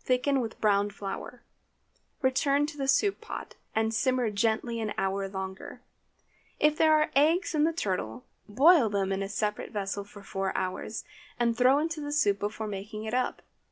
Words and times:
Thicken 0.00 0.40
with 0.40 0.60
browned 0.60 0.92
flour; 0.92 1.44
return 2.22 2.66
to 2.66 2.76
the 2.76 2.88
soup 2.88 3.20
pot, 3.20 3.54
and 3.72 3.94
simmer 3.94 4.28
gently 4.28 4.80
an 4.80 4.92
hour 4.98 5.28
longer. 5.28 5.80
If 6.58 6.76
there 6.76 6.94
are 7.00 7.12
eggs 7.14 7.54
in 7.54 7.62
the 7.62 7.72
turtle, 7.72 8.24
boil 8.48 8.88
them 8.88 9.12
in 9.12 9.22
a 9.22 9.28
separate 9.28 9.70
vessel 9.70 10.02
for 10.02 10.24
four 10.24 10.50
hours, 10.58 11.04
and 11.38 11.56
throw 11.56 11.78
into 11.78 12.00
the 12.00 12.10
soup 12.10 12.40
before 12.40 12.66
taking 12.68 13.04
it 13.04 13.14
up. 13.14 13.42